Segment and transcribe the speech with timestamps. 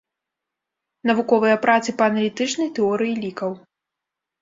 [1.09, 3.51] Навуковыя працы па аналітычнай тэорыі лікаў.